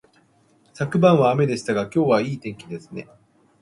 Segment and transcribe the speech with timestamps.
[0.73, 3.07] 昨晩は雨でしたが、今日はいい天気ですね